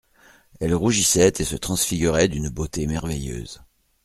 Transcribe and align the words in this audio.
Elle 0.59 0.73
rougissait 0.73 1.31
et 1.37 1.43
se 1.43 1.55
transfigurait 1.55 2.27
d'une 2.27 2.49
beauté 2.49 2.87
merveilleuse. 2.87 3.61